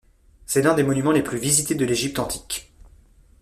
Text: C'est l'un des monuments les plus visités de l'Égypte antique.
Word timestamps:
C'est 0.47 0.63
l'un 0.63 0.73
des 0.73 0.81
monuments 0.81 1.11
les 1.11 1.21
plus 1.21 1.37
visités 1.37 1.75
de 1.75 1.85
l'Égypte 1.85 2.17
antique. 2.17 2.73